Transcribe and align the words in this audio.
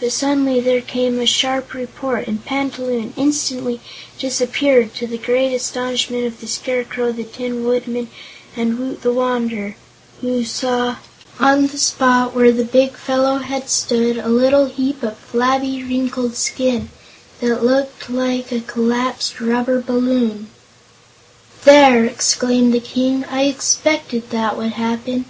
But 0.00 0.10
suddenly 0.10 0.58
there 0.58 0.80
came 0.80 1.20
a 1.20 1.26
sharp 1.26 1.74
report 1.74 2.26
and 2.26 2.42
Panta 2.42 2.80
Loon 2.80 3.12
instantly 3.14 3.82
disappeared, 4.18 4.94
to 4.94 5.06
the 5.06 5.18
great 5.18 5.52
astonishment 5.52 6.24
of 6.24 6.40
the 6.40 6.46
Scarecrow, 6.46 7.12
the 7.12 7.24
Tin 7.24 7.62
Woodman 7.62 8.08
and 8.56 8.78
Woot 8.78 9.02
the 9.02 9.12
Wanderer, 9.12 9.76
who 10.22 10.44
saw 10.46 10.96
on 11.38 11.66
the 11.66 11.76
spot 11.76 12.34
where 12.34 12.52
the 12.52 12.64
big 12.64 12.94
fellow 12.96 13.36
had 13.36 13.68
stood 13.68 14.16
a 14.16 14.28
little 14.30 14.64
heap 14.64 15.02
of 15.02 15.18
flabby, 15.18 15.82
wrinkled 15.82 16.36
skin 16.36 16.88
that 17.42 17.62
looked 17.62 18.08
like 18.08 18.50
a 18.50 18.60
collapsed 18.60 19.42
rubber 19.42 19.82
balloon. 19.82 20.46
"There!" 21.64 22.06
exclaimed 22.06 22.72
the 22.72 22.80
King; 22.80 23.26
"I 23.30 23.42
expected 23.42 24.30
that 24.30 24.56
would 24.56 24.72
happen. 24.72 25.26